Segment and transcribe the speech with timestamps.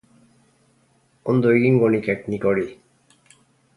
[1.33, 2.67] Ondo egingo nikek nik hori.